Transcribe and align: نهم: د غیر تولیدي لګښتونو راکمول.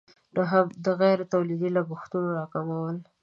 نهم: 0.35 0.67
د 0.85 0.87
غیر 0.99 1.19
تولیدي 1.33 1.69
لګښتونو 1.75 2.29
راکمول. 2.39 2.97